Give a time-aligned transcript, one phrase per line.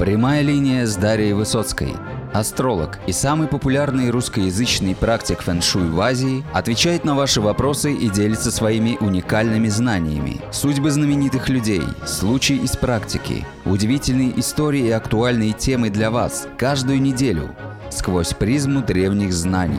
[0.00, 1.92] Прямая линия с Дарьей Высоцкой.
[2.32, 8.50] Астролог и самый популярный русскоязычный практик фэн-шуй в Азии отвечает на ваши вопросы и делится
[8.50, 10.40] своими уникальными знаниями.
[10.52, 17.54] Судьбы знаменитых людей, случаи из практики, удивительные истории и актуальные темы для вас каждую неделю
[17.90, 19.76] сквозь призму древних знаний.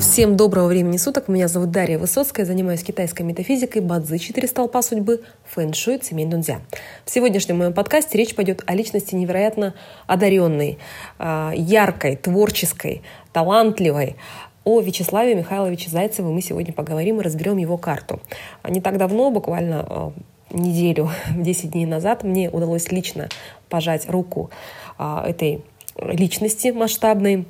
[0.00, 1.28] Всем доброго времени суток.
[1.28, 2.44] Меня зовут Дарья Высоцкая.
[2.44, 6.60] Занимаюсь китайской метафизикой, бадзи, четыре столпа судьбы, фэн-шуй, цемень дунзя.
[7.04, 9.74] В сегодняшнем моем подкасте речь пойдет о личности невероятно
[10.08, 10.78] одаренной,
[11.18, 13.02] а, яркой, творческой,
[13.32, 14.16] талантливой,
[14.64, 18.20] о Вячеславе Михайловиче Зайцеве мы сегодня поговорим и разберем его карту.
[18.68, 20.12] Не так давно, буквально а,
[20.50, 23.28] неделю, 10 дней назад, мне удалось лично
[23.68, 24.50] пожать руку
[24.98, 25.62] а, этой
[25.96, 27.46] личности масштабной.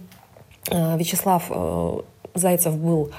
[0.71, 1.51] Вячеслав
[2.35, 3.11] Зайцев был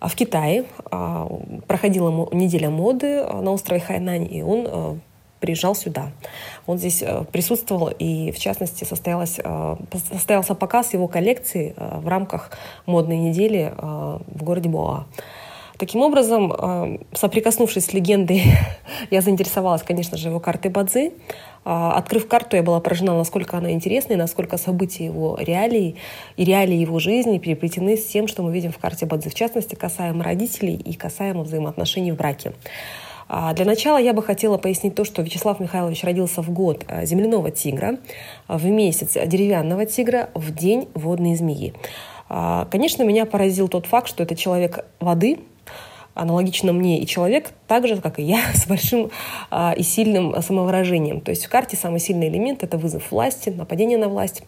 [0.00, 1.28] а, в Китае, а,
[1.66, 5.00] проходила неделя моды а, на острове Хайнань, и он
[5.40, 6.10] приезжал сюда.
[6.66, 9.38] Он здесь присутствовал, и в частности состоялось,
[10.10, 12.50] состоялся показ его коллекции в рамках
[12.86, 15.06] модной недели в городе Боа.
[15.78, 18.42] Таким образом, соприкоснувшись с легендой,
[19.10, 21.12] я заинтересовалась, конечно же, его картой Бадзи.
[21.68, 25.96] А, открыв карту, я была поражена, насколько она интересна и насколько события его реалий
[26.36, 29.74] и реалии его жизни переплетены с тем, что мы видим в карте Бадзи, в частности,
[29.74, 32.52] касаемо родителей и касаемо взаимоотношений в браке.
[33.28, 37.04] А, для начала я бы хотела пояснить то, что Вячеслав Михайлович родился в год а,
[37.04, 37.98] земляного тигра,
[38.46, 41.74] в месяц деревянного тигра, в день водной змеи.
[42.28, 45.38] Конечно, меня поразил тот факт, что это человек воды,
[46.16, 49.10] аналогично мне и человек, так же, как и я, с большим
[49.50, 51.20] а, и сильным самовыражением.
[51.20, 54.42] То есть в карте самый сильный элемент– это вызов власти, нападение на власть.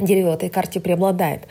[0.00, 1.46] Дерево в этой карте преобладает.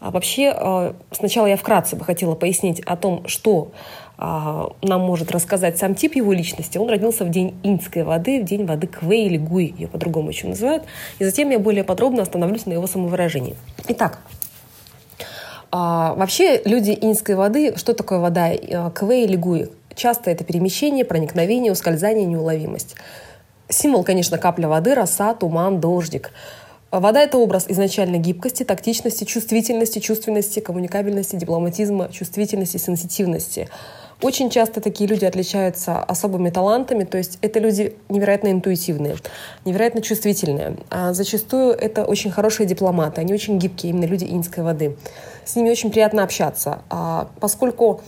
[0.00, 3.72] А вообще, а, сначала я вкратце бы хотела пояснить о том, что
[4.16, 6.78] а, нам может рассказать сам тип его личности.
[6.78, 10.46] Он родился в день иньской воды, в день воды Квей или Гуи, ее по-другому еще
[10.46, 10.84] называют.
[11.18, 13.56] И затем я более подробно остановлюсь на его самовыражении.
[13.88, 14.20] Итак,
[15.76, 18.46] а, вообще люди иньской воды, что такое вода?
[18.46, 19.70] А, Квей или гуи?
[19.96, 22.94] Часто это перемещение, проникновение, ускользание, неуловимость.
[23.68, 26.30] Символ, конечно, капля воды, роса, туман, дождик.
[26.92, 33.68] Вода– это образ изначально гибкости, тактичности, чувствительности, чувственности, коммуникабельности, дипломатизма, чувствительности, сенситивности–
[34.22, 39.16] очень часто такие люди отличаются особыми талантами, то есть это люди невероятно интуитивные,
[39.64, 40.76] невероятно чувствительные.
[40.90, 44.96] А зачастую это очень хорошие дипломаты, они очень гибкие, именно люди инской воды.
[45.44, 48.00] С ними очень приятно общаться, а поскольку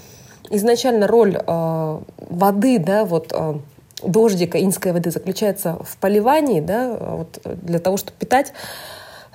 [0.50, 2.00] изначально роль э,
[2.30, 3.54] воды, да, вот э,
[4.02, 8.52] дождика инской воды заключается в поливании, да, вот для того, чтобы питать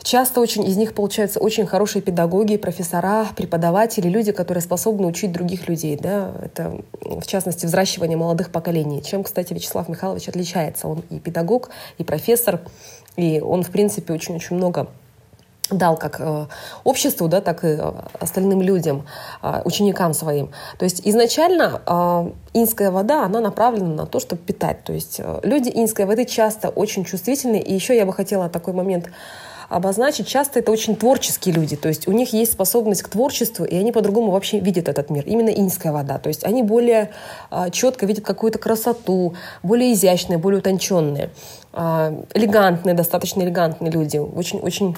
[0.04, 5.68] Часто очень из них получаются очень хорошие педагоги, профессора, преподаватели, люди, которые способны учить других
[5.68, 5.96] людей.
[5.96, 6.32] Да?
[6.42, 9.04] Это, в частности, взращивание молодых поколений.
[9.04, 10.88] Чем, кстати, Вячеслав Михайлович отличается?
[10.88, 12.62] Он и педагог, и профессор,
[13.16, 14.88] и он, в принципе, очень-очень много
[15.70, 16.48] дал как э,
[16.84, 19.06] обществу, да, так и э, остальным людям,
[19.42, 20.52] э, ученикам своим.
[20.78, 24.84] То есть изначально э, инская вода, она направлена на то, чтобы питать.
[24.84, 27.58] То есть э, люди инской воды часто очень чувствительны.
[27.58, 29.10] И еще я бы хотела такой момент
[29.72, 33.76] обозначить, часто это очень творческие люди, то есть у них есть способность к творчеству, и
[33.78, 35.24] они по-другому вообще видят этот мир.
[35.26, 37.12] Именно инская вода, то есть они более
[37.50, 39.34] а, четко видят какую-то красоту,
[39.64, 41.30] более изящные, более утонченные,
[41.72, 44.98] а, элегантные, достаточно элегантные люди, очень-очень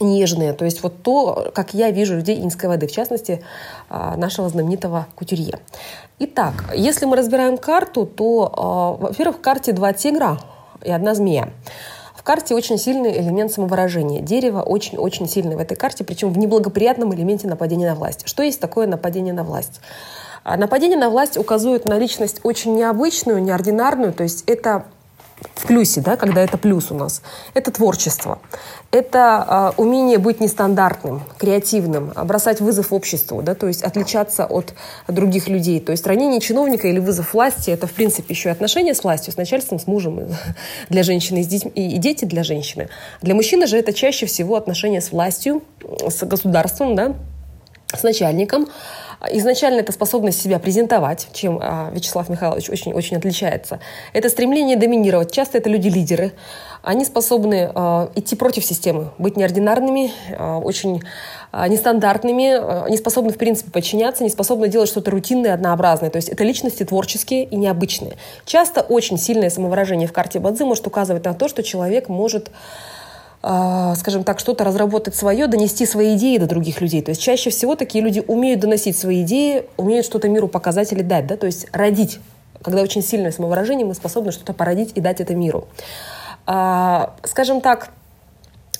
[0.00, 0.52] нежные.
[0.52, 3.42] То есть вот то, как я вижу людей инской воды, в частности,
[3.88, 5.60] а, нашего знаменитого кутюрье.
[6.18, 10.38] Итак, если мы разбираем карту, то, во-первых, в карте два тигра
[10.84, 11.48] и одна змея.
[12.22, 14.20] В карте очень сильный элемент самовыражения.
[14.20, 18.28] Дерево очень-очень сильное в этой карте, причем в неблагоприятном элементе нападения на власть.
[18.28, 19.80] Что есть такое нападение на власть?
[20.44, 24.84] А нападение на власть указывает на личность очень необычную, неординарную, то есть это
[25.54, 27.22] в плюсе, да, когда это плюс у нас,
[27.54, 28.38] это творчество.
[28.90, 34.74] Это э, умение быть нестандартным, креативным, бросать вызов обществу, да, то есть отличаться от
[35.08, 35.80] других людей.
[35.80, 39.32] То есть ранение чиновника или вызов власти– это, в принципе, еще и отношения с властью,
[39.32, 40.20] с начальством, с мужем
[40.88, 42.88] для женщины, с детьми, и дети для женщины.
[43.20, 45.62] Для мужчины же это чаще всего отношения с властью,
[46.08, 47.14] с государством, да,
[47.94, 48.68] с начальником,
[49.30, 53.78] Изначально это способность себя презентовать, чем а, Вячеслав Михайлович очень-очень отличается.
[54.12, 55.30] Это стремление доминировать.
[55.30, 56.32] Часто это люди-лидеры.
[56.82, 61.02] Они способны а, идти против системы, быть неординарными, а, очень
[61.52, 66.08] нестандартными, не способны, в принципе, подчиняться, не способны делать что-то рутинное, однообразное.
[66.08, 68.16] То есть это личности творческие и необычные.
[68.46, 72.50] Часто очень сильное самовыражение в карте Бадзи может указывать на то, что человек может
[73.42, 77.02] скажем так, что-то разработать свое, донести свои идеи до других людей.
[77.02, 81.02] То есть чаще всего такие люди умеют доносить свои идеи, умеют что-то миру показать или
[81.02, 82.20] дать, да, то есть родить.
[82.62, 85.66] Когда очень сильное самовыражение, мы способны что-то породить и дать это миру.
[86.46, 87.90] А, скажем так,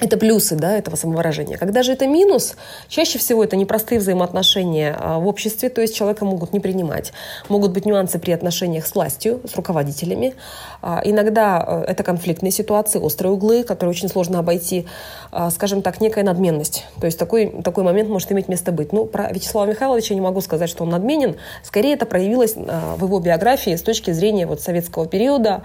[0.03, 1.57] это плюсы да, этого самовыражения.
[1.57, 2.57] Когда же это минус,
[2.89, 7.13] чаще всего это непростые взаимоотношения а, в обществе, то есть человека могут не принимать.
[7.49, 10.35] Могут быть нюансы при отношениях с властью, с руководителями.
[10.83, 14.87] А, иногда э, это конфликтные ситуации, острые углы, которые очень сложно обойти.
[15.31, 16.85] А, скажем так, некая надменность.
[17.01, 18.93] То есть такой, такой момент может иметь место быть.
[18.93, 21.37] Ну, про Вячеслава Михайловича я не могу сказать, что он надменен.
[21.63, 25.63] Скорее это проявилось в его биографии с точки зрения вот советского периода,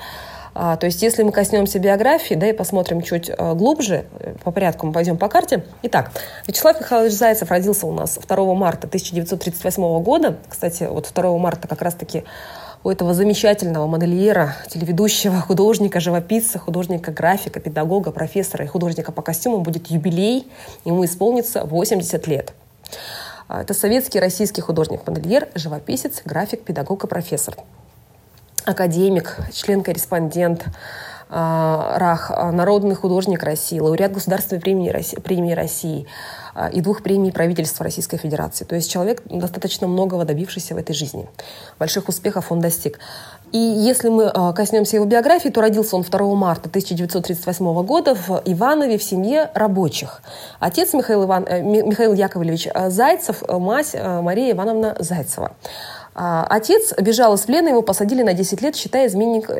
[0.59, 4.50] а, то есть, если мы коснемся биографии, да, и посмотрим чуть э, глубже, э, по
[4.50, 5.63] порядку мы пойдем по карте.
[5.83, 6.12] Итак,
[6.48, 10.38] Вячеслав Михайлович Зайцев родился у нас 2 марта 1938 года.
[10.50, 12.24] Кстати, вот 2 марта как раз-таки
[12.83, 19.62] у этого замечательного модельера, телеведущего, художника, живописца, художника, графика, педагога, профессора и художника по костюмам
[19.62, 20.51] будет юбилей.
[20.86, 22.53] Ему исполнится 80 лет.
[23.48, 27.56] А, это советский российский художник-модельер, живописец, график, педагог и профессор
[28.67, 30.65] академик, член-корреспондент
[31.29, 36.07] а, РАХ, а, народный художник России, лауреат Государственной премии России, премии России
[36.71, 38.65] и двух премий правительства Российской Федерации.
[38.65, 41.29] То есть человек достаточно многого добившийся в этой жизни.
[41.77, 42.97] Больших успехов он достиг.
[43.51, 48.41] И если мы а, коснемся его биографии, то родился он 2 марта 1938 года в
[48.45, 50.21] Иванове в семье рабочих.
[50.59, 55.53] Отец Михаил, Иван, э, Михаил Яковлевич Зайцев, мать Мария Ивановна Зайцева.
[56.19, 59.51] А, отец бежал из плена, его посадили на 10 лет, считая изменник,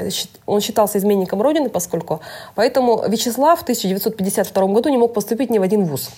[0.48, 2.22] он считался изменником Родины, поскольку...
[2.56, 6.10] Поэтому Вячеслав в 1952 году не мог поступить ни в один вуз.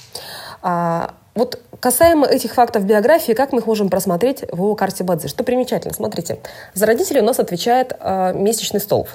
[0.62, 5.28] А, вот касаемо этих фактов биографии, как мы их можем просмотреть в его карте Бадзи?
[5.28, 6.40] Что примечательно, смотрите,
[6.74, 9.10] за родителей у нас отвечает э, месячный столб.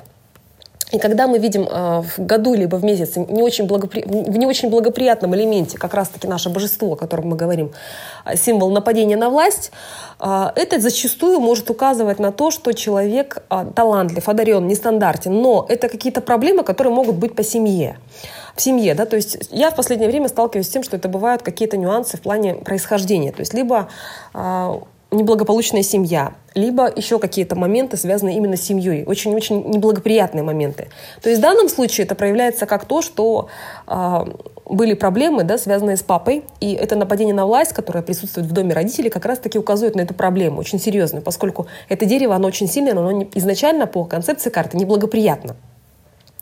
[0.94, 4.05] И когда мы видим э, в году либо в месяц не очень благопри...
[4.06, 7.73] в не очень благоприятном элементе как раз-таки наше божество, о котором мы говорим,
[8.25, 9.73] а, символ нападения на власть,
[10.20, 15.88] э, это зачастую может указывать на то, что человек э, талантлив, одарен, нестандартен, но это
[15.88, 17.99] какие-то проблемы, которые могут быть по семье.
[18.55, 21.43] В семье, да, то есть я в последнее время сталкиваюсь с тем, что это бывают
[21.43, 23.88] какие-то нюансы в плане происхождения, то есть либо
[25.14, 30.88] неблагополучная семья, либо еще какие-то моменты, связанные именно с семьей, очень-очень неблагоприятные моменты.
[31.22, 33.49] То есть в данном случае это проявляется как то, что
[33.87, 34.25] э,
[34.66, 38.75] были проблемы, да, связанные с папой, и это нападение на власть, которое присутствует в доме
[38.75, 42.94] родителей, как раз-таки указывает на эту проблему, очень серьезную, поскольку это дерево, оно очень сильное,
[42.94, 45.56] но оно изначально по концепции карты неблагоприятно.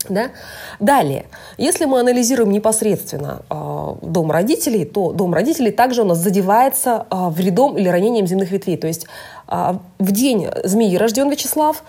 [0.09, 0.31] Да?
[0.79, 1.25] Далее,
[1.57, 7.29] если мы анализируем непосредственно э, дом родителей, то дом родителей также у нас задевается э,
[7.29, 8.77] вредом или ранением земных ветвей.
[8.77, 9.07] То есть
[9.47, 11.83] э, в день змеи рожден Вячеслав,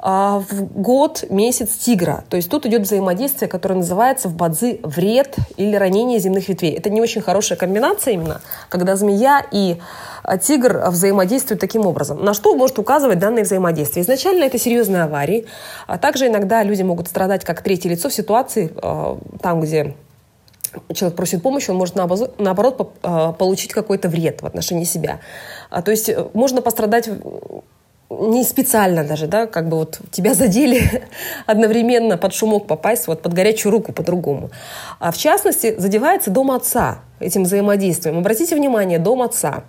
[0.00, 2.24] в год, месяц тигра.
[2.28, 6.72] То есть тут идет взаимодействие, которое называется в бадзи вред или ранение земных ветвей.
[6.72, 9.78] Это не очень хорошая комбинация именно, когда змея и
[10.22, 12.24] а, тигр взаимодействуют таким образом.
[12.24, 14.04] На что может указывать данное взаимодействие?
[14.04, 15.46] Изначально это серьезные аварии,
[15.88, 19.96] а также иногда люди могут страдать как третье лицо в ситуации, а, там, где
[20.92, 22.92] человек просит помощи, он может наоборот
[23.38, 25.20] получить какой-то вред в отношении себя.
[25.70, 27.08] То есть э, можно пострадать
[28.10, 31.04] не специально даже, да, как бы вот тебя задели
[31.46, 34.50] одновременно под шумок попасть, вот под горячую руку по-другому.
[34.98, 38.18] А в частности, задевается дом отца этим взаимодействием.
[38.18, 39.64] Обратите внимание, дом отца.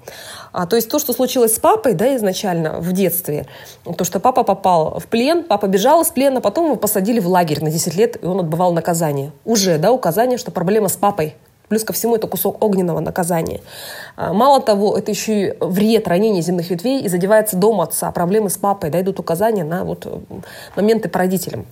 [0.53, 3.47] А, то есть то, что случилось с папой, да, изначально в детстве,
[3.97, 7.63] то, что папа попал в плен, папа бежал из плена, потом его посадили в лагерь
[7.63, 9.31] на 10 лет, и он отбывал наказание.
[9.45, 11.35] Уже, да, указание, что проблема с папой
[11.69, 13.61] Плюс ко всему это кусок огненного наказания.
[14.15, 18.49] А, мало того, это еще и вред, ранение земных ветвей, и задевается дом отца, проблемы
[18.49, 20.05] с папой, да, идут указания на вот
[20.75, 21.65] моменты по родителям.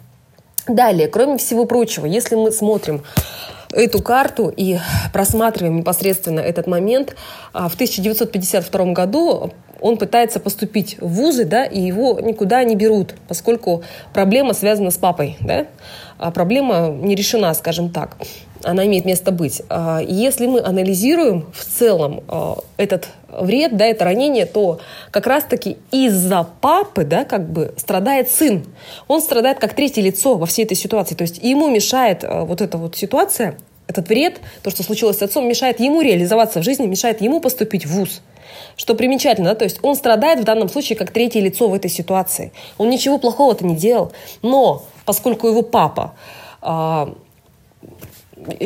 [0.67, 3.03] Далее, кроме всего прочего, если мы смотрим
[3.71, 4.79] эту карту и
[5.13, 7.15] просматриваем непосредственно этот момент,
[7.53, 9.51] а, в 1952 году
[9.81, 14.98] он пытается поступить в вузы, да, и его никуда не берут, поскольку проблема связана с
[14.98, 15.67] папой, да,
[16.17, 18.17] а проблема не решена, скажем так
[18.63, 19.62] она имеет место быть.
[19.69, 24.79] А, если мы анализируем в целом а, этот вред, да, это ранение, то
[25.12, 28.65] как раз-таки из-за папы, да, как бы страдает сын.
[29.07, 31.15] Он страдает как третье лицо во всей этой ситуации.
[31.15, 33.57] То есть ему мешает а, вот эта вот ситуация,
[33.88, 37.86] этот вред, то, что случилось с отцом, мешает ему реализоваться в жизни, мешает ему поступить
[37.86, 38.22] в ВУЗ.
[38.75, 39.56] Что примечательно, да?
[39.56, 42.51] то есть он страдает в данном случае как третье лицо в этой ситуации.
[42.77, 46.13] Он ничего плохого-то не делал, но поскольку его папа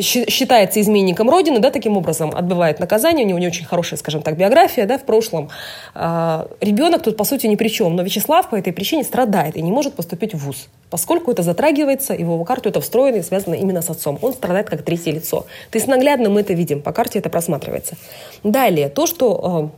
[0.00, 4.36] считается изменником Родины, да, таким образом отбывает наказание, у него не очень хорошая, скажем так,
[4.36, 5.50] биография да, в прошлом.
[5.94, 9.62] А, ребенок тут, по сути, ни при чем, но Вячеслав по этой причине страдает и
[9.62, 13.82] не может поступить в ВУЗ, поскольку это затрагивается, его карту это встроено и связано именно
[13.82, 14.18] с отцом.
[14.22, 15.46] Он страдает как третье лицо.
[15.70, 17.96] То есть наглядно мы это видим, по карте это просматривается.
[18.42, 19.72] Далее, то, что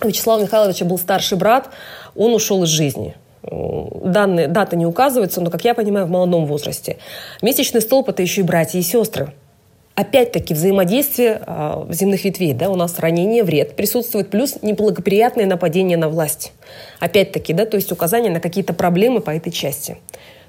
[0.00, 1.70] а, у Вячеслава Михайловича был старший брат,
[2.14, 6.96] он ушел из жизни– данные, дата не указывается, но, как я понимаю, в молодом возрасте.
[7.42, 9.32] Месячный столб– это еще и братья и сестры.
[9.94, 12.52] Опять-таки взаимодействие э, земных ветвей.
[12.52, 16.52] Да, у нас ранение, вред присутствует, плюс неблагоприятное нападение на власть.
[17.00, 19.98] Опять-таки, да, то есть указание на какие-то проблемы по этой части.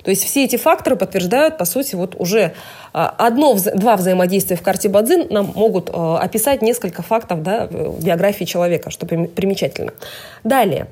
[0.03, 2.53] То есть все эти факторы подтверждают, по сути, вот уже
[2.93, 9.05] одно, два взаимодействия в карте Бадзин нам могут описать несколько фактов да, биографии человека, что
[9.05, 9.93] примечательно.
[10.43, 10.87] Далее.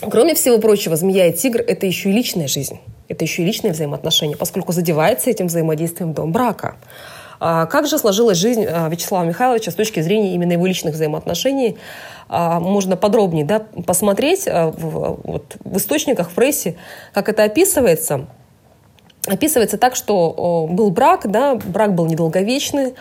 [0.00, 2.80] Кроме всего прочего, змея и тигр– это еще и личная жизнь.
[3.08, 6.76] Это еще и личные взаимоотношения, поскольку задевается этим взаимодействием дом брака.
[7.40, 11.76] А как же сложилась жизнь а, Вячеслава Михайловича с точки зрения именно его личных взаимоотношений?
[12.28, 16.76] А, можно подробнее да, посмотреть в, вот, в источниках, в прессе,
[17.12, 18.26] как это описывается.
[19.26, 22.94] Описывается так, что был брак, да, брак был недолговечный,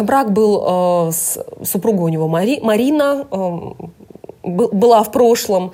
[0.00, 3.26] брак был, супруга у него Мари, Марина,
[4.42, 5.72] была в прошлом.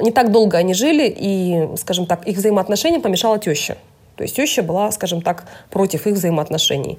[0.00, 3.76] Не так долго они жили, и, скажем так, их взаимоотношениям помешала теща.
[4.16, 6.98] То есть теща была, скажем так, против их взаимоотношений.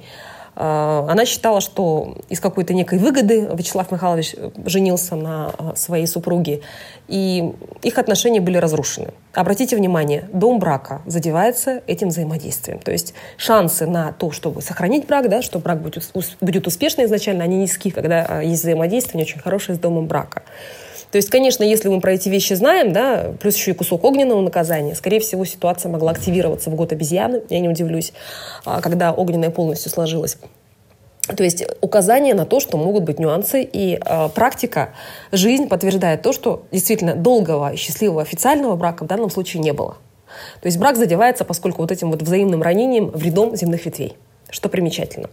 [0.55, 6.61] А, она считала, что из какой-то некой выгоды Вячеслав Михайлович женился на а, своей супруге,
[7.07, 9.09] и их отношения были разрушены.
[9.33, 12.79] Обратите внимание, дом брака задевается этим взаимодействием.
[12.79, 17.43] То есть шансы на то, чтобы сохранить брак, да, что брак будет, будет успешный изначально,
[17.43, 20.43] они низки, когда а, есть взаимодействие не очень хорошее с домом брака.
[21.13, 24.41] То есть, конечно, если мы про эти вещи знаем, да, плюс еще и кусок огненного
[24.41, 28.13] наказания, скорее всего, ситуация могла активироваться в год обезьяны, я не удивлюсь,
[28.65, 30.37] а, когда огненная полностью сложилась.
[31.27, 34.95] То есть указание на то, что могут быть нюансы, и э, практика,
[35.31, 39.97] жизнь подтверждает то, что действительно долгого счастливого официального брака в данном случае не было.
[40.61, 44.17] То есть брак задевается, поскольку вот этим вот взаимным ранением вредом земных ветвей
[44.53, 45.29] что примечательно.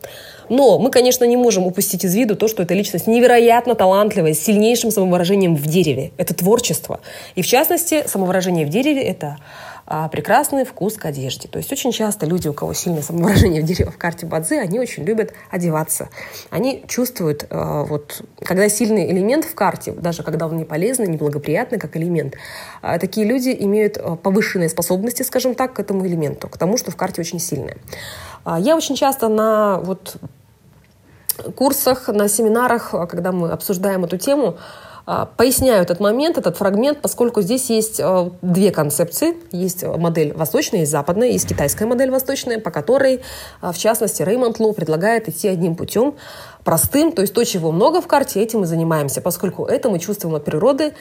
[0.48, 4.40] Но мы, конечно, не можем упустить из виду то, что эта личность невероятно талантливая, с
[4.40, 6.10] сильнейшим самовыражением в дереве.
[6.16, 7.00] Это творчество.
[7.34, 9.36] И в частности, самовыражение в дереве– это
[9.92, 11.48] а, прекрасный вкус к одежде.
[11.48, 14.78] То есть очень часто люди, у кого сильное самовыражение в дереве в карте Бадзи, они
[14.78, 16.10] очень любят одеваться.
[16.50, 21.80] Они чувствуют, а, вот, когда сильный элемент в карте, даже когда он не полезный, неблагоприятный
[21.80, 22.34] как элемент,
[22.82, 26.96] а, такие люди имеют повышенные способности, скажем так, к этому элементу, к тому, что в
[26.96, 27.76] карте очень сильное.
[28.44, 30.16] А, я очень часто на вот
[31.54, 34.56] курсах, на семинарах, а, когда мы обсуждаем эту тему,
[35.06, 38.00] а, поясняю этот момент, этот фрагмент, поскольку здесь есть
[38.42, 39.34] две концепции.
[39.50, 43.22] Есть модель восточная, есть западная, есть китайская модель восточная, по которой,
[43.60, 46.14] в частности, Реймонд Лоу предлагает идти одним путем,
[46.64, 50.36] простым, то есть то, чего много в карте, этим мы занимаемся, поскольку это мы чувствуем
[50.36, 50.92] от природы,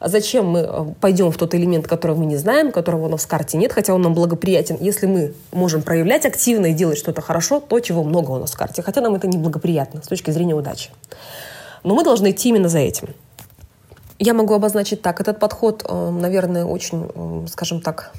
[0.00, 3.28] зачем мы э, пойдем в тот элемент, которого мы не знаем, которого у нас в
[3.28, 4.76] карте нет, хотя он нам благоприятен.
[4.80, 8.56] Если мы можем проявлять активно и делать что-то хорошо, то, чего много у нас в
[8.56, 10.90] карте, хотя нам это не благоприятно с точки зрения удачи.
[11.84, 13.08] Но мы должны идти именно за этим.
[14.18, 15.20] Я могу обозначить так.
[15.20, 18.12] Этот подход, э, наверное, очень, э, скажем так,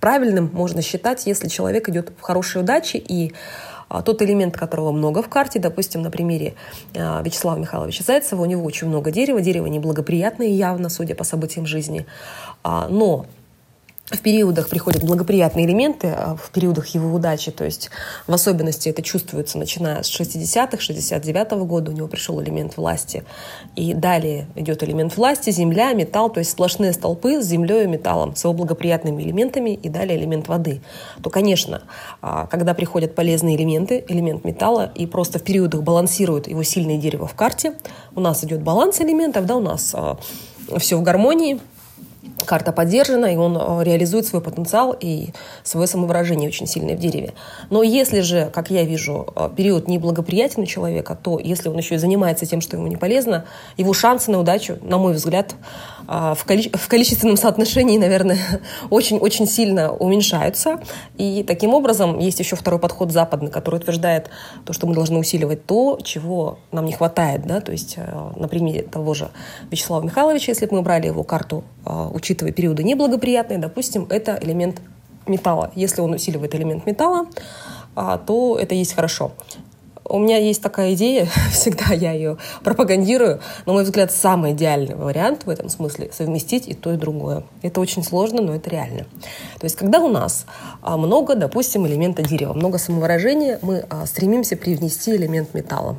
[0.00, 3.34] правильным можно считать, если человек идет в хорошей удаче и а
[4.00, 6.54] тот элемент, которого много в карте, допустим, на примере
[6.96, 11.66] а, Вячеслава Михайловича Зайцева, у него очень много дерева, дерево неблагоприятное явно, судя по событиям
[11.66, 12.06] жизни,
[12.62, 13.26] а, но
[14.12, 17.90] в периодах приходят благоприятные элементы, а в периодах его удачи, то есть
[18.26, 23.24] в особенности это чувствуется, начиная с 60-х, 69-го года у него пришел элемент власти,
[23.74, 28.36] и далее идет элемент власти, земля, металл, то есть сплошные столпы с землей и металлом,
[28.36, 30.82] с его благоприятными элементами, и далее элемент воды.
[31.22, 31.82] То, конечно,
[32.20, 37.26] а, когда приходят полезные элементы, элемент металла, и просто в периодах балансируют его сильное дерево
[37.26, 37.74] в карте,
[38.14, 40.18] у нас идет баланс элементов, да, у нас а,
[40.78, 41.60] все в гармонии,
[42.46, 45.30] карта поддержана, и он э, реализует свой потенциал и
[45.64, 47.32] свое самовыражение очень сильное в дереве.
[47.70, 51.96] Но если же, как я вижу, э, период неблагоприятен у человека, то если он еще
[51.96, 53.44] и занимается тем, что ему не полезно,
[53.76, 55.54] его шансы на удачу, на мой взгляд,
[56.08, 58.38] э, в, коли в количественном соотношении, наверное,
[58.90, 60.80] очень-очень сильно уменьшаются.
[61.16, 64.30] И таким образом есть еще второй подход западный, который утверждает
[64.64, 67.46] то, что мы должны усиливать то, чего нам не хватает.
[67.46, 67.60] Да?
[67.60, 67.96] То есть
[68.36, 69.30] на примере того же
[69.70, 71.64] Вячеслава Михайловича, если бы мы брали его карту
[72.12, 74.80] учитывая периоды неблагоприятные, допустим, это элемент
[75.26, 75.70] металла.
[75.74, 77.26] Если он усиливает элемент металла,
[77.94, 79.32] а, то это есть хорошо.
[80.04, 85.46] У меня есть такая идея, всегда я ее пропагандирую, на мой взгляд, самый идеальный вариант
[85.46, 87.44] в этом смысле совместить и то, и другое.
[87.62, 89.06] Это очень сложно, но это реально.
[89.58, 90.46] То есть, когда у нас
[90.82, 95.98] а, много, допустим, элемента дерева, много самовыражения, мы а, стремимся привнести элемент металла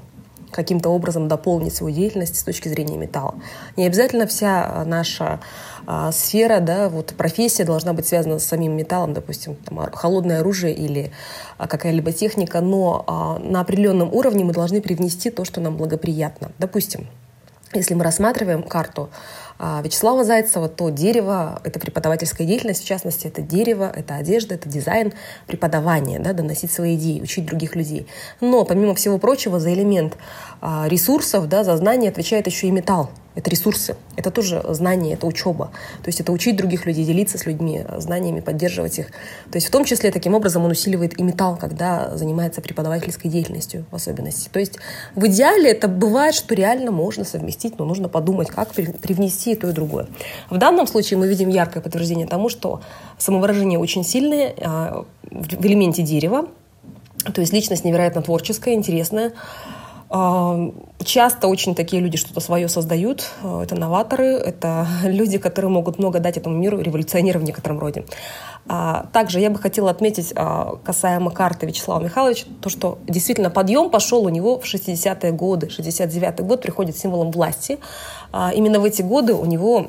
[0.52, 3.34] каким-то образом дополнить свою деятельность с точки зрения металла.
[3.76, 5.40] Не обязательно вся наша
[5.86, 10.74] а, сфера, да, вот профессия должна быть связана с самим металлом, допустим, там, холодное оружие
[10.74, 11.12] или
[11.58, 16.52] а, какая-либо техника, но а, на определенном уровне мы должны привнести то, что нам благоприятно.
[16.60, 17.08] Допустим,
[17.74, 19.10] если мы рассматриваем карту
[19.58, 24.70] а, Вячеслава Зайцева, то дерево— это преподавательская деятельность, в частности, это дерево, это одежда, это
[24.70, 25.14] дизайн,
[25.48, 28.08] преподавание, да, доносить свои идеи, учить других людей.
[28.42, 30.18] Но, помимо всего прочего, за элемент
[30.62, 33.10] а, ресурсов, да, за знания отвечает еще и металл.
[33.36, 35.72] Это ресурсы, это тоже знание, это учеба.
[36.04, 39.08] То есть это учить других людей, делиться с людьми знаниями, поддерживать их.
[39.52, 43.86] То есть в том числе таким образом он усиливает и металл, когда занимается преподавательской деятельностью
[43.92, 44.50] в особенности.
[44.50, 44.78] То есть
[45.16, 49.70] в идеале это бывает, что реально можно совместить, но нужно подумать, как привнести и то
[49.70, 50.08] и другое.
[50.50, 52.82] В данном случае мы видим яркое подтверждение тому, что
[53.18, 56.48] самовыражение очень сильное а, в элементе дерева,
[57.34, 59.32] то есть личность невероятно творческая, интересная,
[61.04, 63.32] Часто очень такие люди что-то свое создают.
[63.42, 68.06] А, это новаторы, это люди, которые могут много дать этому миру, революционеры в некотором роде.
[68.68, 73.90] А, также я бы хотела отметить а, касаемо карты Вячеслава Михайловича, то, что действительно подъем
[73.90, 75.68] пошел у него в 60-е годы.
[75.68, 77.80] 69-й год приходит символом власти.
[78.54, 79.88] Именно в эти годы у него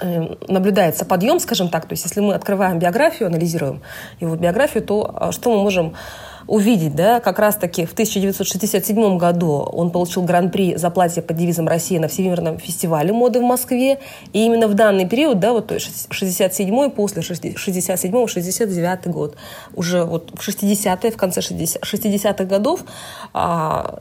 [0.00, 1.86] э, наблюдается подъем, скажем так.
[1.86, 3.82] То есть если мы открываем биографию, анализируем
[4.20, 5.94] его биографию, то что мы можем
[6.46, 11.98] увидеть, да, как раз-таки в 1967 году он получил гран-при за платье под девизом России
[11.98, 13.98] на Всемирном фестивале моды в Москве.
[14.32, 19.36] И именно в данный период, да, вот 67-й, после 67-го, 69-й год,
[19.74, 22.84] уже вот в 60-е, в конце 60-х годов
[23.32, 24.00] а,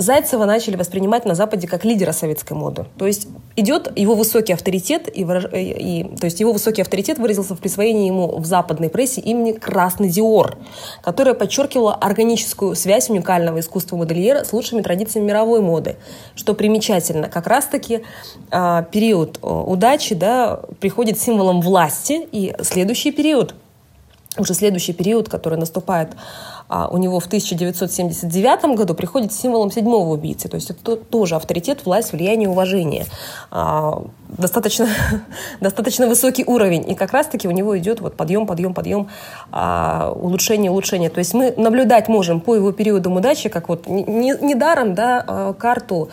[0.00, 2.86] Зайцева начали воспринимать на Западе как лидера советской моды.
[2.96, 7.58] То есть идет его высокий авторитет, и, и, то есть его высокий авторитет выразился в
[7.58, 10.56] присвоении ему в западной прессе имени «Красный Диор»,
[11.02, 15.96] которое подчеркивало органическую связь уникального искусства модельера с лучшими традициями мировой моды.
[16.34, 18.00] Что примечательно, как раз-таки
[18.50, 23.54] э, период удачи да, приходит символом власти, и следующий период,
[24.38, 26.10] уже следующий период, который наступает
[26.70, 30.48] а у него в 1979 году приходит символом седьмого убийцы.
[30.48, 33.06] То есть это тоже авторитет, власть, влияние, уважение.
[33.50, 34.04] А,
[34.36, 34.88] достаточно,
[35.60, 36.90] достаточно высокий уровень.
[36.90, 39.08] И как раз-таки у него идет вот подъем, подъем, подъем,
[39.52, 41.10] а, улучшение, улучшение.
[41.10, 45.24] То есть мы наблюдать можем по его периодам удачи, как вот недаром не, не да,
[45.26, 46.10] а, карту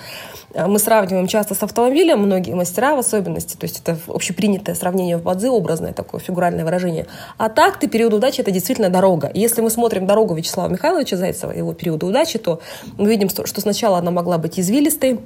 [0.57, 5.17] а мы сравниваем часто с автомобилем, многие мастера в особенности, то есть это общепринятое сравнение
[5.17, 7.05] в бадзи, образное такое фигуральное выражение.
[7.37, 9.29] А так ты период удачи– это действительно дорога.
[9.33, 12.59] Если мы смотрим дорогу Вячеслава Михайловича Зайцева, его периода удачи, то
[12.97, 15.19] мы видим, что сначала она могла быть извилистой,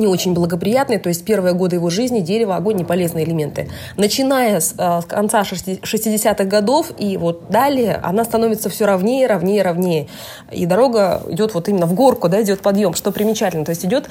[0.00, 3.70] не очень благоприятный, то есть первые годы его жизни дерево, огонь не полезные элементы.
[3.96, 9.62] Начиная с, э, с конца 60-х годов и вот далее она становится все ровнее, ровнее,
[9.62, 10.08] ровнее.
[10.50, 13.64] И дорога идет вот именно в горку, да, идет подъем, что примечательно.
[13.64, 14.08] То есть идет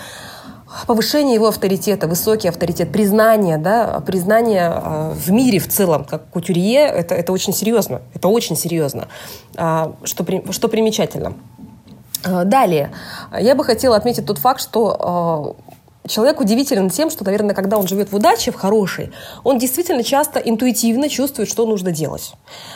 [0.87, 6.81] повышение его авторитета, высокий авторитет, признание, да, признание э, в мире в целом, как кутюрье,
[6.81, 9.07] это, это очень серьезно, это очень серьезно,
[9.57, 11.33] э, что, при, что примечательно.
[12.23, 12.91] Э, далее,
[13.39, 15.68] я бы хотела отметить тот факт, что э,
[16.09, 19.11] Человек удивителен тем, что, наверное, когда он живет в удаче, в хорошей,
[19.43, 22.33] он действительно часто интуитивно чувствует, что нужно делать.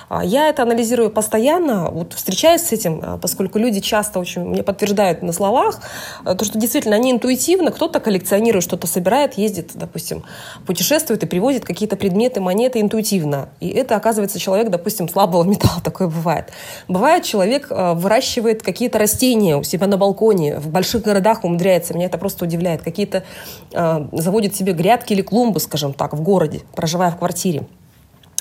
[0.08, 4.62] А, я это анализирую постоянно, вот встречаюсь с этим, а, поскольку люди часто очень мне
[4.62, 5.80] подтверждают на словах,
[6.24, 10.24] а, то, что действительно они интуитивно, кто-то коллекционирует, что-то собирает, ездит, допустим,
[10.67, 13.50] путешествует и привозит какие-то предметы, монеты интуитивно.
[13.60, 16.52] И это, оказывается, человек, допустим, слабого металла, такое бывает.
[16.88, 22.19] Бывает, человек выращивает какие-то растения у себя на балконе, в больших городах умудряется, меня это
[22.19, 23.22] просто удивляет, какие-то
[23.71, 27.65] заводит себе грядки или клумбы, скажем так, в городе, проживая в квартире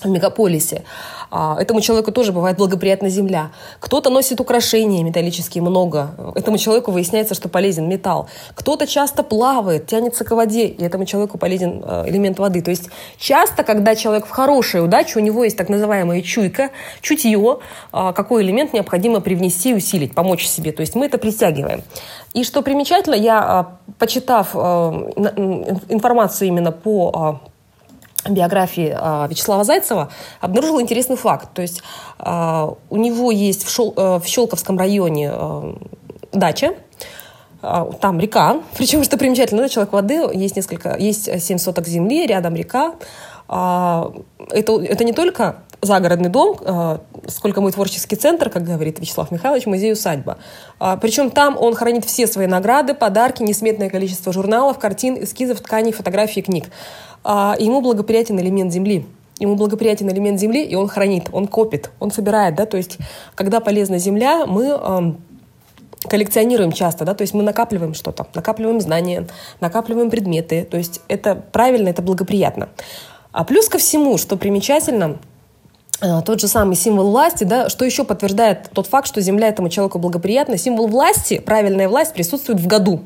[0.04, 0.82] в мегаполисе.
[1.30, 3.52] А, этому человеку тоже бывает благоприятна земля.
[3.80, 6.10] Кто-то носит украшения металлические много.
[6.34, 8.28] Этому человеку выясняется, что полезен металл.
[8.54, 12.60] Кто-то часто плавает, тянется к воде, и этому человеку полезен э, элемент воды.
[12.60, 17.58] То есть часто, когда человек в хорошей удаче, у него есть так называемая чуйка, чутье,
[17.92, 20.72] а, какой элемент необходимо привнести и усилить, помочь себе.
[20.72, 21.82] То есть мы это притягиваем.
[22.34, 27.51] И что примечательно, я, а, почитав информацию именно по а,
[28.28, 31.48] биографии э, Вячеслава Зайцева, обнаружила интересный факт.
[31.54, 31.82] То есть
[32.18, 35.32] у него есть в, Шел, э, в Щелковском районе
[36.32, 36.74] дача,
[37.60, 42.94] там река, причем, что примечательно, человек воды, есть несколько, есть 7 соток земли, рядом река.
[43.48, 49.66] Это, это не только загородный дом, э, сколько мой творческий центр, как говорит Вячеслав Михайлович,
[49.66, 50.38] музей-усадьба.
[50.78, 55.92] А, Причем там он хранит все свои награды, подарки, несметное количество журналов, картин, эскизов, тканей,
[55.92, 56.66] фотографий, книг.
[57.24, 59.06] А, ему благоприятен элемент земли
[59.38, 62.98] ему благоприятен элемент земли, и он хранит, он копит, он собирает, да, то есть,
[63.34, 65.20] когда полезна земля, мы эм,
[66.08, 69.26] коллекционируем часто, да, то есть мы накапливаем что-то, накапливаем знания,
[69.58, 72.68] накапливаем предметы, то есть это правильно, это благоприятно.
[73.32, 75.18] А плюс ко всему, что примечательно,
[76.02, 79.68] Э, тот же самый символ власти, да, что еще подтверждает тот факт, что Земля этому
[79.68, 80.58] человеку благоприятна.
[80.58, 83.02] Символ власти, правильная власть присутствует в году.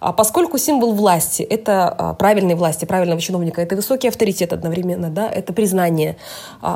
[0.00, 5.52] А поскольку символ власти– это правильной власти, правильного чиновника, это высокий авторитет одновременно, да, это
[5.52, 6.16] признание.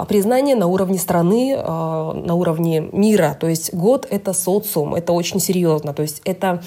[0.09, 3.37] Признание на уровне страны, на уровне мира.
[3.41, 5.95] То есть год– это социум, это очень серьезно.
[5.95, 6.63] То есть это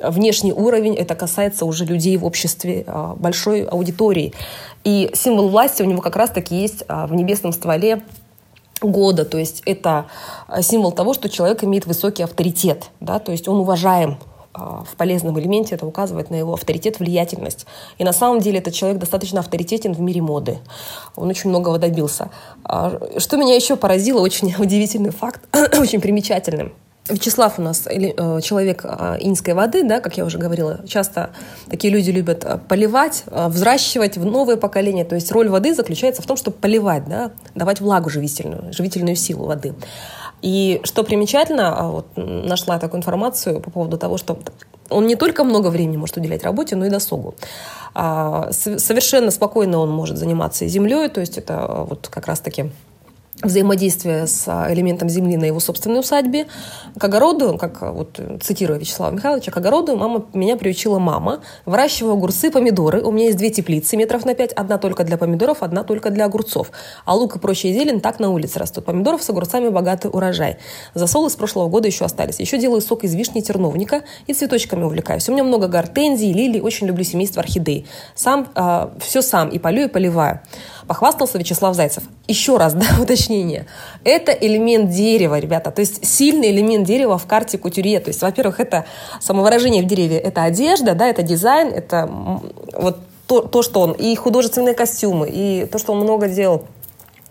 [0.00, 4.32] внешний уровень, это касается уже людей в обществе, большой аудитории.
[4.84, 8.02] И символ власти у него как раз-таки есть в небесном стволе
[8.80, 10.06] года, то есть это
[10.60, 15.38] символ того, что человек имеет высокий авторитет, да, то есть он уважаем а, в полезном
[15.38, 17.66] элементе это указывает на его авторитет, влиятельность.
[17.98, 20.58] И на самом деле этот человек достаточно авторитетен в мире моды.
[21.16, 22.30] Он очень многого добился.
[22.64, 25.40] А, что меня еще поразило, очень удивительный факт,
[25.78, 26.72] очень примечательным–
[27.08, 30.80] Вячеслав у нас э, человек а, инской воды, да, как я уже говорила.
[30.86, 31.30] Часто
[31.70, 35.04] такие люди любят э, поливать, э, взращивать в новое поколение.
[35.04, 39.46] То есть роль воды заключается в том, чтобы поливать, да, давать влагу живительную, живительную силу
[39.46, 39.74] воды.
[40.42, 44.38] И что примечательно, а, вот нашла такую информацию по поводу того, что
[44.88, 47.34] он не только много времени может уделять работе, но и досугу.
[47.94, 52.70] А, совершенно спокойно он может заниматься и землей, то есть это вот как раз-таки
[53.42, 56.46] взаимодействие с а, элементом земли на его собственной усадьбе.
[56.98, 61.40] К огороду, как а, вот цитирую Вячеслава Михайловича, к огороду мама, меня приучила мама.
[61.64, 63.02] Выращиваю огурцы, помидоры.
[63.02, 64.52] У меня есть две теплицы метров на пять.
[64.52, 66.72] Одна только для помидоров, одна только для огурцов.
[67.04, 68.84] А лук и прочие зелень так на улице растут.
[68.84, 70.58] Помидоров с огурцами богатый урожай.
[70.94, 72.40] Засолы с прошлого года еще остались.
[72.40, 75.28] Еще делаю сок из вишни и терновника и цветочками увлекаюсь.
[75.28, 76.60] У меня много гортензий, лилий.
[76.60, 77.86] Очень люблю семейство орхидей.
[78.16, 80.40] Сам, э, все сам и полю, и поливаю.
[80.88, 82.02] Похвастался Вячеслав Зайцев.
[82.26, 83.66] Еще раз, да, уточнение.
[84.04, 85.70] Это элемент дерева, ребята.
[85.70, 88.00] То есть сильный элемент дерева в карте кутюрье.
[88.00, 88.86] То есть, во-первых, это
[89.20, 90.18] самовыражение в дереве.
[90.18, 92.10] Это одежда, да, это дизайн, это
[92.74, 92.96] вот
[93.26, 96.64] то, то, что он, и художественные костюмы, и то, что он много делал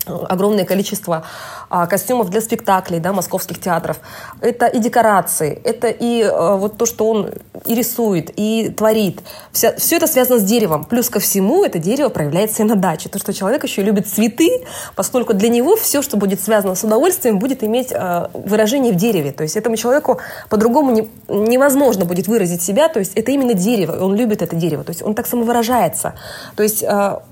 [0.08, 1.24] огромное количество
[1.70, 3.98] а, костюмов для спектаклей, да, московских театров.
[4.40, 7.30] Это и декорации, это и а, вот то, что он
[7.64, 9.20] и рисует, и творит.
[9.52, 10.84] Вся, все это связано с деревом.
[10.84, 13.08] Плюс ко всему это дерево проявляется и на даче.
[13.08, 14.64] То, что человек еще любит цветы,
[14.96, 19.32] поскольку для него все, что будет связано с удовольствием, будет иметь а, выражение в дереве.
[19.32, 20.18] То есть этому человеку
[20.48, 22.88] по-другому не, невозможно будет выразить себя.
[22.88, 24.84] То есть это именно дерево, он любит это дерево.
[24.84, 26.14] То есть он так самовыражается.
[26.56, 27.22] То есть а,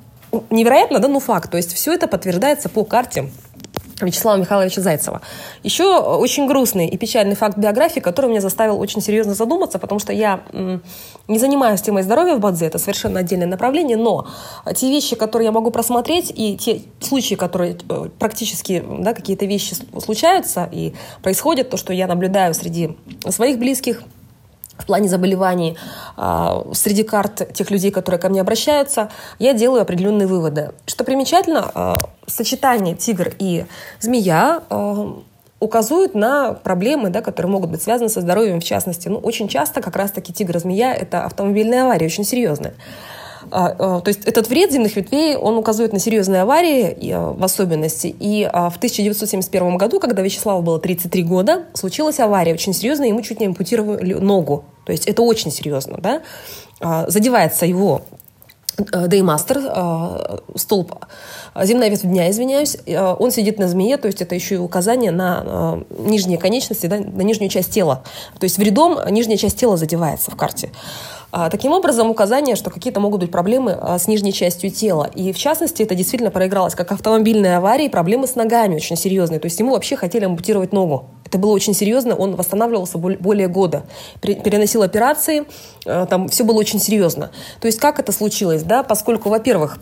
[0.50, 1.50] невероятно, да, ну факт.
[1.50, 3.30] То есть все это подтверждается по карте
[4.00, 5.22] Вячеслава Михайловича Зайцева.
[5.62, 10.12] Еще очень грустный и печальный факт биографии, который меня заставил очень серьезно задуматься, потому что
[10.12, 10.40] я
[11.28, 14.26] не занимаюсь темой здоровья в Бадзе, это совершенно отдельное направление, но
[14.74, 19.74] те вещи, которые я могу просмотреть, и те случаи, которые э, практически, да, какие-то вещи
[19.98, 22.96] случаются и происходят, то, что я наблюдаю среди
[23.28, 24.02] своих близких,
[24.78, 25.76] в плане заболеваний
[26.16, 30.72] а, среди карт тех людей, которые ко мне обращаются, я делаю определенные выводы.
[30.86, 33.66] Что примечательно, а, сочетание тигр и
[34.00, 35.22] змея а,
[35.60, 39.08] указывают на проблемы, да, которые могут быть связаны со здоровьем в частности.
[39.08, 42.74] Ну, очень часто как раз-таки тигр и змея– это автомобильная авария, очень серьезная.
[43.50, 48.14] То есть этот вред земных ветвей, он указывает на серьезные аварии в особенности.
[48.18, 53.40] И в 1971 году, когда Вячеславу было 33 года, случилась авария очень серьезная, ему чуть
[53.40, 54.64] не ампутировали ногу.
[54.84, 55.98] То есть это очень серьезно.
[56.00, 56.22] Да?
[57.08, 58.02] Задевается его
[58.78, 59.58] Деймастер,
[60.54, 60.96] столб,
[61.62, 65.78] земная ветвь дня, извиняюсь, он сидит на змее, то есть это еще и указание на
[65.98, 68.02] нижние конечности, да, на нижнюю часть тела.
[68.38, 70.72] То есть вредом нижняя часть тела задевается в карте.
[71.32, 75.10] А, таким образом, указание, что какие-то могут быть проблемы а, с нижней частью тела.
[75.14, 79.40] И в частности, это действительно проигралось как автомобильная авария, проблемы с ногами очень серьезные.
[79.40, 81.10] То есть ему вообще хотели ампутировать ногу.
[81.24, 83.84] Это было очень серьезно, он восстанавливался более года,
[84.20, 85.44] переносил операции,
[85.84, 87.30] а, там все было очень серьезно.
[87.60, 89.78] То есть как это случилось, да, поскольку, во-первых,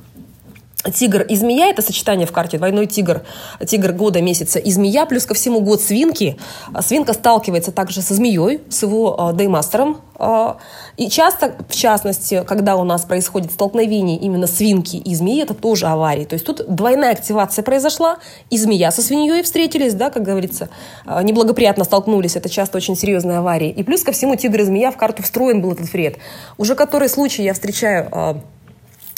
[0.93, 2.59] Тигр и змея– это сочетание в карте.
[2.59, 3.23] Двойной тигр,
[3.67, 5.07] тигр года, месяца и змея.
[5.07, 6.37] Плюс ко всему год свинки.
[6.81, 10.01] Свинка сталкивается также со змеей, с его э, деймастером.
[10.19, 10.55] Э,
[10.97, 15.87] и часто, в частности, когда у нас происходит столкновение именно свинки и змеи, это тоже
[15.87, 16.25] аварии.
[16.25, 18.19] То есть тут двойная активация произошла,
[18.51, 20.69] и змея со свиньей встретились, да, как говорится,
[21.07, 22.37] э, неблагоприятно столкнулись.
[22.37, 23.71] Это часто очень серьезные аварии.
[23.71, 26.17] И плюс ко всему тигр и змея в карту встроен был этот вред.
[26.59, 28.35] Уже который случай я встречаю э,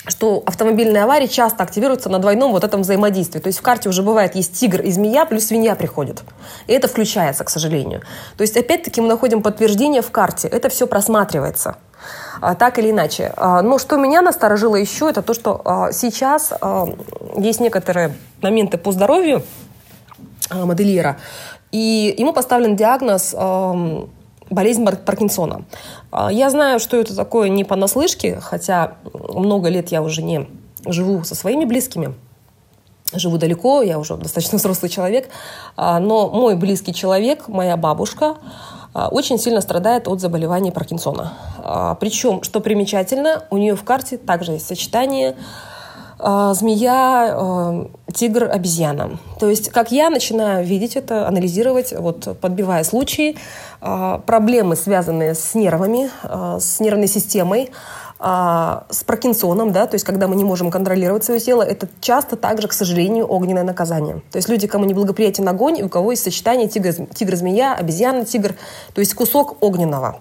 [0.07, 3.41] что автомобильные аварии часто активируются на двойном вот этом взаимодействии.
[3.41, 6.23] То есть в карте уже бывает есть тигр и змея, плюс свинья приходит.
[6.67, 8.03] И это включается, к сожалению.
[8.37, 10.49] То есть опять-таки мы находим подтверждение в карте.
[10.49, 11.77] Это все просматривается.
[12.41, 13.33] А, так или иначе.
[13.37, 16.53] А, но что меня насторожило еще, это то, что а, сейчас
[17.37, 19.43] есть некоторые моменты по здоровью
[20.53, 21.17] модельера,
[21.73, 23.35] и ему поставлен диагноз
[24.51, 25.65] болезнь Паркинсона.
[26.11, 30.49] А, я знаю, что это такое не понаслышке, хотя много лет я уже не
[30.87, 32.15] живу со своими близкими.
[33.15, 35.29] Живу далеко, я уже достаточно взрослый человек.
[35.77, 38.37] А, но мой близкий человек, моя бабушка,
[39.11, 41.35] очень сильно страдает от заболевания Паркинсона.
[42.01, 45.37] Причем, что примечательно, у нее в карте также есть сочетание
[46.19, 47.85] змея,
[48.17, 49.19] тигр, обезьяна.
[49.39, 53.37] То есть, как я начинаю видеть это, анализировать, вот подбивая случаи,
[53.81, 56.11] проблемы, связанные с нервами,
[56.59, 57.71] с нервной системой,
[58.19, 62.37] а, с Паркинсоном, да, то есть когда мы не можем контролировать свое тело, это часто
[62.37, 64.23] также, к сожалению, огненное наказание.
[64.33, 68.55] То есть люди, кому неблагоприятен огонь, у кого есть сочетание тигр-змея, обезьяна-тигр,
[68.95, 70.21] то есть кусок огненного.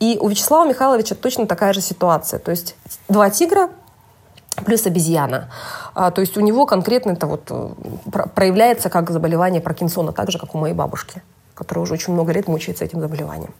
[0.00, 2.40] И у Вячеслава Михайловича точно такая же ситуация.
[2.40, 2.74] То есть
[3.08, 3.68] два тигра
[4.64, 5.48] плюс обезьяна.
[5.94, 7.68] А, то есть у него конкретно это вот э,
[8.34, 11.22] проявляется как заболевание Паркинсона, так же, как у моей бабушки,
[11.54, 13.54] которая уже очень много лет мучается этим заболеванием.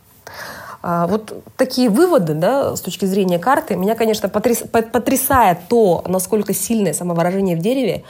[0.83, 6.53] А, вот такие выводы, да, с точки зрения карты, меня, конечно, потряс, потрясает то, насколько
[6.53, 8.05] сильное самовыражение в дереве,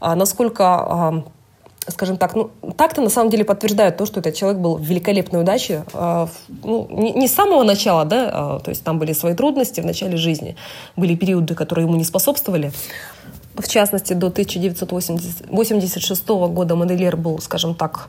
[0.00, 1.24] а, насколько
[1.88, 5.40] скажем так, ну, так-то на самом деле подтверждают то, что этот человек был в великолепной
[5.40, 5.84] удаче.
[5.92, 10.16] Ну, не, не с самого начала, да, то есть там были свои трудности в начале
[10.16, 10.56] жизни,
[10.96, 12.72] были периоды, которые ему не способствовали.
[13.54, 18.08] В частности, до 1986 года модельер был, скажем так,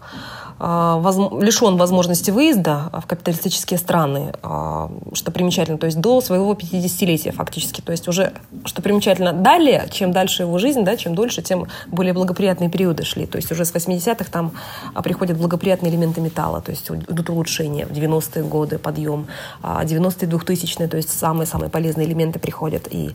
[0.60, 7.82] лишен возможности выезда в капиталистические страны, а, что примечательно, то есть до своего 50-летия фактически.
[7.82, 8.34] То есть уже,
[8.66, 13.26] что примечательно, далее, чем дальше его жизнь, да, чем дольше, тем более благоприятные периоды шли.
[13.26, 14.52] То есть уже с 80-х там
[14.94, 17.86] а, приходят благоприятные элементы металла, то есть идут улучшения.
[17.86, 19.28] В 90-е годы подъем,
[19.62, 23.12] 90-е 2000-е, то есть самые-самые полезные элементы приходят, и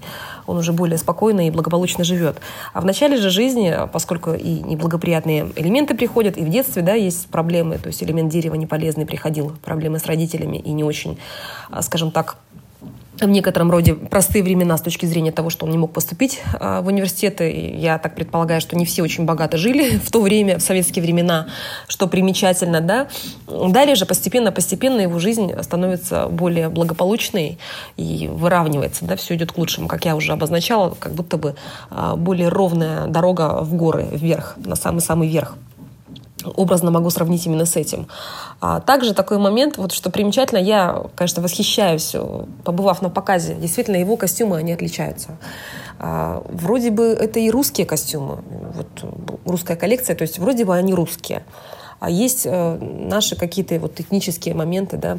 [0.46, 2.38] он уже более спокойно и благополучно живет.
[2.72, 7.28] А в начале же жизни, поскольку и неблагоприятные элементы приходят, и в детстве, да, есть
[7.31, 11.19] проблемы, то есть элемент дерева не полезный приходил, проблемы с родителями и не очень,
[11.71, 12.38] а, скажем так,
[13.21, 16.83] в некотором роде простые времена с точки зрения того, что он не мог поступить а,
[16.83, 17.75] в университеты.
[17.77, 21.49] Я так предполагаю, что не все очень богато жили в то время, в советские времена,
[21.88, 23.09] что примечательно, да.
[23.47, 27.59] Далее же постепенно-постепенно его жизнь становится более благополучной
[27.97, 29.88] и выравнивается, да, все идет к лучшему.
[29.88, 31.57] Как я уже обозначала, как будто бы
[31.91, 35.57] а, более ровная дорога в горы, вверх, на самый-самый верх
[36.44, 38.09] образно могу сравнить именно с этим.
[38.61, 42.14] А также такой момент, вот что примечательно, я, конечно, восхищаюсь,
[42.64, 45.37] побывав на показе, действительно его костюмы, они отличаются.
[45.98, 48.38] А, вроде бы это и русские костюмы,
[48.74, 48.87] вот
[49.44, 51.44] русская коллекция, то есть вроде бы они русские.
[52.01, 55.18] А есть э, наши какие-то вот технические моменты, да,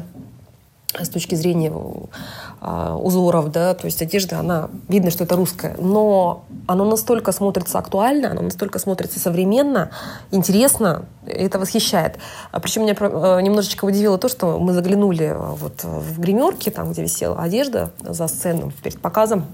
[0.98, 1.72] с точки зрения
[2.60, 7.78] э, узоров, да, то есть одежда, она, видно, что это русская, но оно настолько смотрится
[7.78, 9.90] актуально, оно настолько смотрится современно,
[10.30, 12.18] интересно, это восхищает.
[12.50, 16.90] А причем меня э, немножечко удивило то, что мы заглянули э, вот в гримерки, там,
[16.90, 19.46] где висела одежда за сцену перед показом,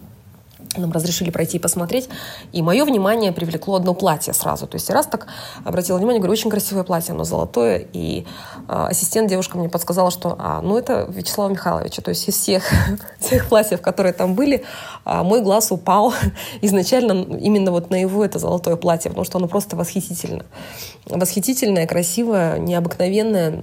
[0.81, 2.09] нам разрешили пройти и посмотреть.
[2.53, 4.67] И мое внимание привлекло одно платье сразу.
[4.67, 5.27] То есть раз так
[5.65, 7.87] обратила внимание, говорю, очень красивое платье, оно золотое.
[7.93, 8.27] И
[8.69, 12.03] э, ассистент девушка мне подсказала, что а, ну это Вячеслава Михайловича.
[12.03, 12.65] То есть из всех,
[13.21, 14.65] всех платьев, которые там были,
[15.05, 16.15] э, мой глаз упал
[16.61, 20.45] изначально именно вот на его это золотое платье, потому что оно просто восхитительно.
[21.07, 23.63] Восхитительное, красивое, необыкновенное.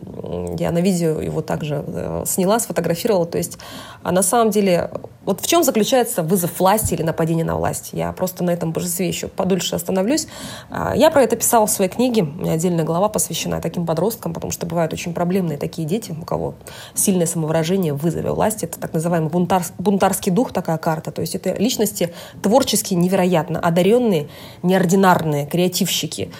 [0.58, 3.26] Я на видео его также э, сняла, сфотографировала.
[3.26, 3.58] То есть
[4.04, 4.90] а на самом деле
[5.26, 7.90] вот в чем заключается вызов власти или нападение на власть?
[7.94, 10.28] Я просто на этом божестве еще подольше остановлюсь.
[10.70, 12.24] А, я про это писала в своей книге.
[12.24, 16.26] У меня отдельная глава посвящена таким подросткам, потому что бывают очень проблемные такие дети, у
[16.26, 16.56] кого
[16.94, 18.66] сильное самовыражение в вызове власти.
[18.66, 21.12] Это так называемый бунтар, бунтарский дух, такая карта.
[21.12, 24.30] То есть это личности творческие, невероятно одаренные,
[24.62, 26.32] неординарные, креативщики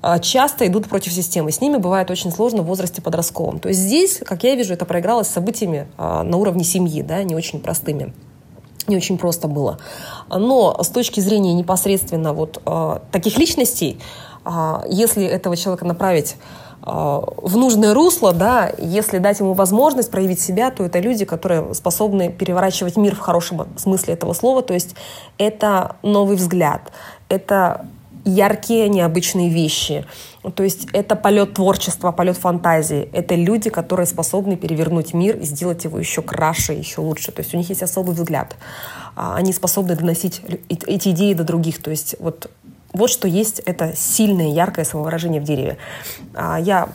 [0.00, 1.50] а, часто идут против системы.
[1.50, 3.58] С ними бывает очень сложно в возрасте подростковом.
[3.58, 7.34] То есть здесь, как я вижу, это проигралось событиями а, на уровне семьи, да, не
[7.34, 8.12] очень простыми
[8.88, 9.78] не очень просто было.
[10.28, 14.00] Но с точки зрения непосредственно вот э, таких личностей,
[14.44, 16.36] э, если этого человека направить
[16.82, 21.74] э, в нужное русло, да, если дать ему возможность проявить себя, то это люди, которые
[21.74, 24.62] способны переворачивать мир в хорошем смысле этого слова.
[24.62, 24.94] То есть
[25.38, 26.92] это новый взгляд,
[27.28, 27.86] это
[28.24, 30.04] яркие, необычные вещи.
[30.54, 33.08] То есть это полет творчества, полет фантазии.
[33.12, 37.32] Это люди, которые способны перевернуть мир и сделать его еще краше, еще лучше.
[37.32, 38.56] То есть у них есть особый взгляд.
[39.16, 41.82] А, они способны доносить эти идеи до других.
[41.82, 42.50] То есть вот,
[42.92, 45.76] вот что есть это сильное, яркое самовыражение в дереве.
[46.34, 46.88] А, я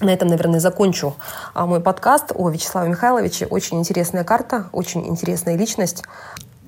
[0.00, 1.14] на этом, наверное, закончу
[1.54, 3.46] а, мой подкаст о Вячеславе Михайловиче.
[3.46, 6.02] Очень интересная карта, очень интересная личность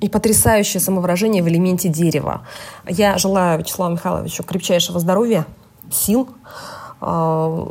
[0.01, 2.43] и потрясающее самовыражение в элементе дерева.
[2.87, 5.47] Я желаю Вячеславу Михайловичу крепчайшего здоровья,
[5.91, 6.29] сил,
[7.01, 7.67] а,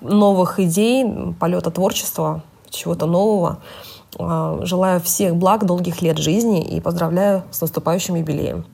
[0.00, 3.60] новых идей, полета творчества, чего-то нового.
[4.18, 8.66] А, желаю всех благ, долгих лет жизни и поздравляю с наступающим юбилеем.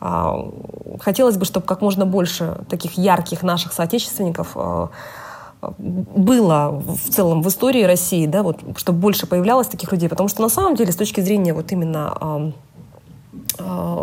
[0.00, 0.36] А,
[1.00, 4.56] хотелось бы, чтобы как можно больше таких ярких наших соотечественников
[5.60, 10.42] было в целом в истории России, да, вот, чтобы больше появлялось таких людей, потому что
[10.42, 12.52] на самом деле с точки зрения вот именно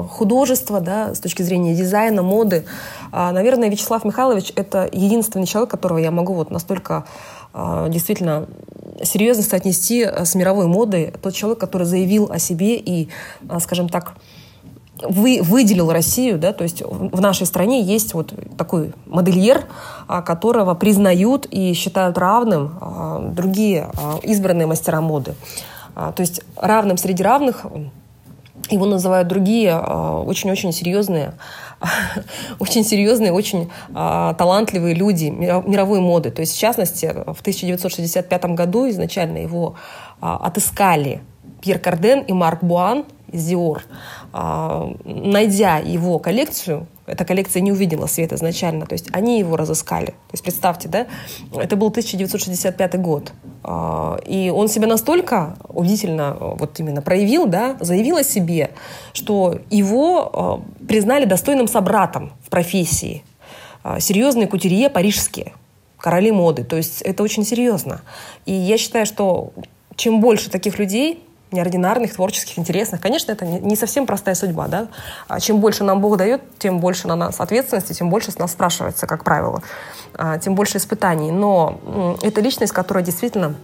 [0.09, 2.65] художества, да, с точки зрения дизайна, моды,
[3.11, 7.05] наверное, Вячеслав Михайлович— это единственный человек, которого я могу вот настолько
[7.53, 8.47] действительно
[9.01, 11.13] серьезно соотнести с мировой модой.
[11.21, 13.09] Тот человек, который заявил о себе и,
[13.59, 14.15] скажем так,
[15.01, 19.65] вы, выделил Россию, да, то есть в нашей стране есть вот такой модельер,
[20.07, 25.35] а, которого признают и считают равным а, другие а, избранные мастера моды.
[25.93, 27.65] То есть равным среди равных
[28.69, 31.35] его называют другие очень-очень серьезные,
[32.59, 36.31] очень серьезные, очень талантливые люди мировой моды.
[36.31, 39.75] То есть, в частности, в 1965 году изначально его
[40.19, 41.21] отыскали
[41.61, 43.81] Пьер Карден и Марк Буан из а,
[44.35, 50.07] найдя его коллекцию, эта коллекция не увидела свет изначально, то есть они его разыскали.
[50.07, 51.07] То есть представьте, да,
[51.53, 53.31] это был 1965 год.
[53.63, 58.71] А, и он себя настолько убедительно вот именно проявил, да, заявил о себе,
[59.13, 63.23] что его а, признали достойным собратом в профессии.
[63.99, 65.53] Серьезные кутюрье парижские,
[65.99, 66.63] короли моды.
[66.63, 68.01] То есть это очень серьезно.
[68.47, 69.53] И я считаю, что
[69.95, 71.23] чем больше таких людей,
[71.55, 73.01] неординарных, творческих, интересных.
[73.01, 74.87] Конечно, это не совсем простая судьба, да.
[75.27, 78.51] А чем больше нам Бог дает, тем больше на нас ответственности, тем больше с нас
[78.51, 79.61] спрашивается, как правило,
[80.13, 81.31] а, тем больше испытаний.
[81.31, 83.55] Но это личность, которая действительно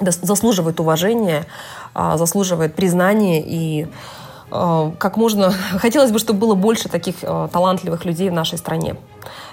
[0.00, 1.44] заслуживает уважения,
[1.94, 3.86] а, заслуживает признания и
[4.48, 5.50] как можно...
[5.78, 8.94] Хотелось бы, чтобы было больше таких талантливых людей в нашей стране.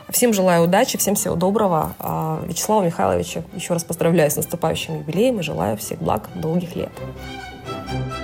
[0.10, 1.96] Всем желаю удачи, всем всего доброго.
[2.46, 6.92] Вячеслава Михайловича еще раз поздравляю с наступающим юбилеем и желаю всех благ, долгих лет.
[7.94, 8.23] Thank you.